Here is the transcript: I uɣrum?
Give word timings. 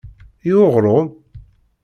I 0.49 0.51
uɣrum? 0.61 1.07